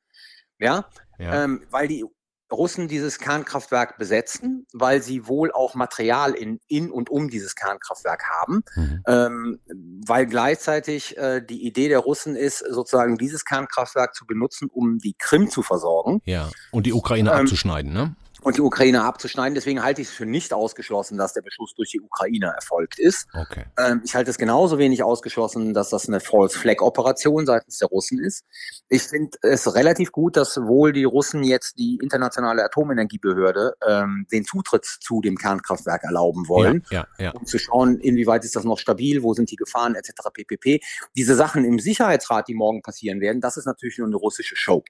[0.59, 0.85] ja,
[1.17, 1.43] ja.
[1.43, 2.05] Ähm, weil die
[2.51, 8.23] Russen dieses Kernkraftwerk besetzen, weil sie wohl auch Material in, in und um dieses Kernkraftwerk
[8.23, 9.03] haben, mhm.
[9.07, 9.59] ähm,
[10.07, 15.13] weil gleichzeitig äh, die Idee der Russen ist, sozusagen dieses Kernkraftwerk zu benutzen, um die
[15.13, 16.21] Krim zu versorgen.
[16.25, 18.15] Ja, und die Ukraine ähm, abzuschneiden, ne?
[18.41, 19.55] Und die Ukraine abzuschneiden.
[19.55, 23.27] Deswegen halte ich es für nicht ausgeschlossen, dass der Beschuss durch die Ukraine erfolgt ist.
[23.33, 23.65] Okay.
[23.77, 27.89] Ähm, ich halte es genauso wenig ausgeschlossen, dass das eine False Flag Operation seitens der
[27.89, 28.45] Russen ist.
[28.87, 34.45] Ich finde es relativ gut, dass wohl die Russen jetzt die internationale Atomenergiebehörde ähm, den
[34.45, 37.31] Zutritt zu dem Kernkraftwerk erlauben wollen, ja, ja, ja.
[37.31, 40.11] um zu schauen, inwieweit ist das noch stabil, wo sind die Gefahren etc.
[40.33, 40.81] pp.
[41.15, 44.83] Diese Sachen im Sicherheitsrat, die morgen passieren werden, das ist natürlich nur eine russische Show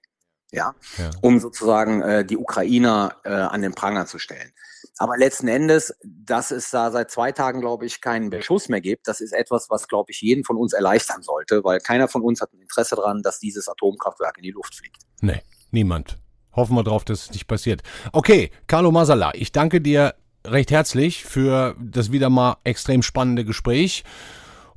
[0.51, 1.09] ja, ja.
[1.21, 4.51] um sozusagen äh, die Ukrainer äh, an den Pranger zu stellen.
[4.97, 9.07] Aber letzten Endes, dass es da seit zwei Tagen, glaube ich, keinen Beschuss mehr gibt,
[9.07, 12.41] das ist etwas, was, glaube ich, jeden von uns erleichtern sollte, weil keiner von uns
[12.41, 14.97] hat ein Interesse daran, dass dieses Atomkraftwerk in die Luft fliegt.
[15.21, 16.17] Nee, niemand.
[16.53, 17.81] Hoffen wir drauf, dass es nicht passiert.
[18.11, 24.03] Okay, Carlo Masala, ich danke dir recht herzlich für das wieder mal extrem spannende Gespräch.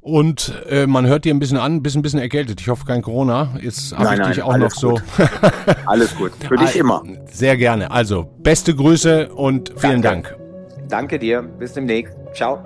[0.03, 2.61] Und äh, man hört dir ein bisschen an, bist ein bisschen erkältet.
[2.61, 3.55] Ich hoffe kein Corona.
[3.63, 4.99] Jetzt habe ich nein, dich auch noch so.
[5.87, 6.33] alles gut.
[6.47, 7.05] Für dich immer.
[7.31, 7.89] Sehr gerne.
[7.93, 10.31] Also beste Grüße und vielen Danke.
[10.31, 10.89] Dank.
[10.89, 11.43] Danke dir.
[11.43, 12.17] Bis demnächst.
[12.35, 12.59] Ciao.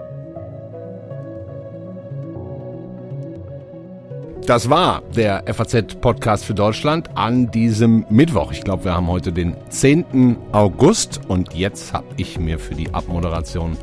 [4.46, 8.50] Das war der FAZ-Podcast für Deutschland an diesem Mittwoch.
[8.52, 10.38] Ich glaube, wir haben heute den 10.
[10.52, 13.76] August und jetzt habe ich mir für die Abmoderation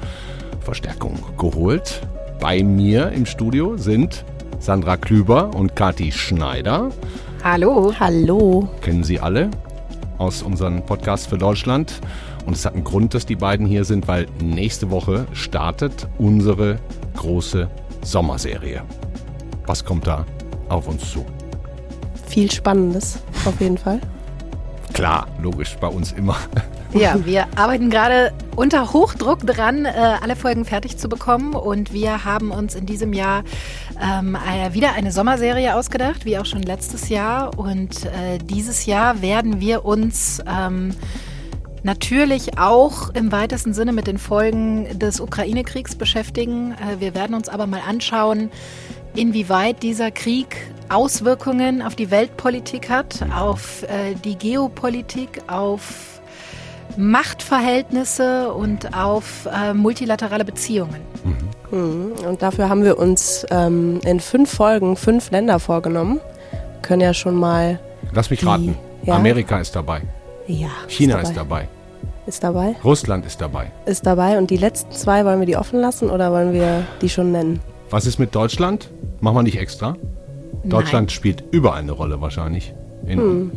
[0.61, 2.01] Verstärkung geholt.
[2.39, 4.25] Bei mir im Studio sind
[4.59, 6.89] Sandra Klüber und Kati Schneider.
[7.43, 7.93] Hallo.
[7.99, 8.69] Hallo.
[8.81, 9.49] Kennen Sie alle
[10.17, 12.01] aus unserem Podcast für Deutschland.
[12.45, 16.79] Und es hat einen Grund, dass die beiden hier sind, weil nächste Woche startet unsere
[17.15, 17.69] große
[18.01, 18.81] Sommerserie.
[19.65, 20.25] Was kommt da
[20.69, 21.25] auf uns zu?
[22.27, 23.99] Viel Spannendes, auf jeden Fall.
[24.93, 26.35] Klar, logisch, bei uns immer.
[26.93, 29.89] Ja, wir arbeiten gerade unter Hochdruck dran, äh,
[30.21, 31.55] alle Folgen fertig zu bekommen.
[31.55, 33.43] Und wir haben uns in diesem Jahr
[34.01, 37.57] ähm, äh, wieder eine Sommerserie ausgedacht, wie auch schon letztes Jahr.
[37.57, 40.91] Und äh, dieses Jahr werden wir uns ähm,
[41.83, 46.73] natürlich auch im weitesten Sinne mit den Folgen des Ukraine-Kriegs beschäftigen.
[46.73, 48.51] Äh, wir werden uns aber mal anschauen,
[49.15, 50.57] inwieweit dieser Krieg
[50.89, 56.12] Auswirkungen auf die Weltpolitik hat, auf äh, die Geopolitik, auf
[56.97, 61.01] Machtverhältnisse und auf äh, multilaterale Beziehungen.
[61.71, 62.13] Mhm.
[62.27, 66.19] Und dafür haben wir uns ähm, in fünf Folgen fünf Länder vorgenommen.
[66.51, 67.79] Wir können ja schon mal.
[68.11, 68.77] Lass mich die, raten.
[69.03, 69.15] Ja?
[69.15, 70.01] Amerika ist dabei.
[70.47, 70.69] Ja.
[70.87, 71.67] China ist dabei.
[72.25, 72.75] Ist dabei.
[72.83, 73.71] Russland ist dabei.
[73.85, 74.37] Ist dabei.
[74.37, 77.59] Und die letzten zwei, wollen wir die offen lassen oder wollen wir die schon nennen?
[77.89, 78.89] Was ist mit Deutschland?
[79.19, 79.95] Machen wir nicht extra?
[80.63, 81.09] Deutschland Nein.
[81.09, 82.73] spielt überall eine Rolle wahrscheinlich.
[83.05, 83.51] In, Hm.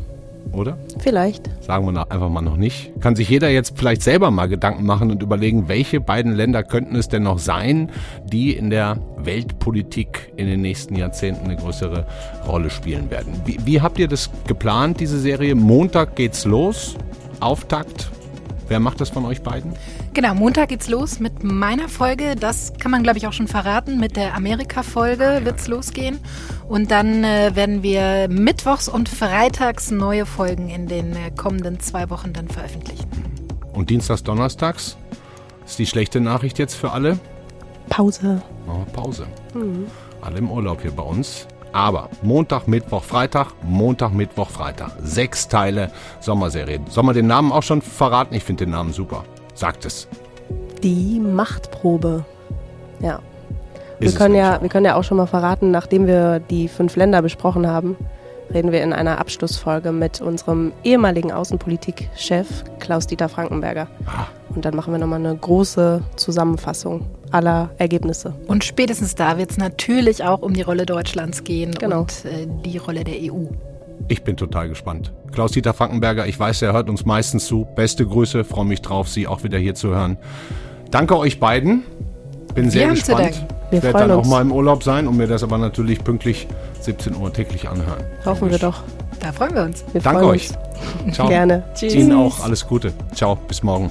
[0.53, 0.79] Oder?
[0.99, 1.51] Vielleicht.
[1.63, 2.93] Sagen wir einfach mal noch nicht.
[3.01, 6.97] Kann sich jeder jetzt vielleicht selber mal Gedanken machen und überlegen, welche beiden Länder könnten
[6.97, 7.91] es denn noch sein,
[8.25, 12.07] die in der Weltpolitik in den nächsten Jahrzehnten eine größere
[12.47, 13.33] Rolle spielen werden.
[13.45, 15.55] Wie, wie habt ihr das geplant, diese Serie?
[15.55, 16.97] Montag geht's los.
[17.41, 18.11] Auftakt.
[18.69, 19.75] Wer macht das von euch beiden?
[20.12, 22.35] Genau, Montag geht's los mit meiner Folge.
[22.35, 24.01] Das kann man, glaube ich, auch schon verraten.
[24.01, 26.19] Mit der Amerika-Folge wird's losgehen.
[26.69, 32.11] Und dann äh, werden wir mittwochs und freitags neue Folgen in den äh, kommenden zwei
[32.11, 33.07] Wochen dann veröffentlichen.
[33.73, 34.97] Und Dienstags, Donnerstags
[35.64, 37.19] ist die schlechte Nachricht jetzt für alle.
[37.89, 38.43] Pause.
[38.67, 39.27] Machen wir Pause.
[40.23, 41.47] Alle im Urlaub hier bei uns.
[41.77, 44.93] Aber Montag, Mittwoch, Freitag, Montag, Mittwoch, Freitag.
[45.03, 46.81] Sechs Teile Sommerserie.
[46.89, 48.35] Soll man den Namen auch schon verraten?
[48.35, 49.24] Ich finde den Namen super.
[49.53, 50.09] Sagt es.
[50.83, 52.24] Die Machtprobe.
[53.01, 53.18] Ja.
[53.99, 56.97] Wir Ist können, ja, wir können ja auch schon mal verraten, nachdem wir die fünf
[56.97, 57.97] Länder besprochen haben,
[58.53, 63.89] reden wir in einer Abschlussfolge mit unserem ehemaligen Außenpolitikchef Klaus-Dieter Frankenberger.
[64.07, 64.27] Ah.
[64.55, 68.35] Und dann machen wir nochmal eine große Zusammenfassung aller Ergebnisse.
[68.47, 72.01] Und spätestens da wird's natürlich auch um die Rolle Deutschlands gehen Genau.
[72.01, 73.47] und äh, die Rolle der EU.
[74.09, 75.13] Ich bin total gespannt.
[75.33, 77.67] Klaus-Dieter Frankenberger, ich weiß, er hört uns meistens zu.
[77.75, 80.17] Beste Grüße, freue mich drauf, Sie auch wieder hier zu hören.
[80.91, 81.83] Danke euch beiden.
[82.55, 83.45] Bin sehr gespannt.
[83.71, 84.29] Wir ich werde dann auch uns.
[84.29, 86.47] mal im Urlaub sein und mir das aber natürlich pünktlich
[86.81, 88.05] 17 Uhr täglich anhören.
[88.25, 88.83] Hoffen wir doch.
[89.21, 89.85] Da freuen wir uns.
[89.93, 90.51] Wir Danke freuen euch.
[91.05, 91.14] Uns.
[91.14, 91.29] Ciao.
[91.29, 91.62] Gerne.
[91.75, 91.95] Tschüss.
[91.95, 92.93] Ihnen auch alles Gute.
[93.14, 93.91] Ciao, bis morgen.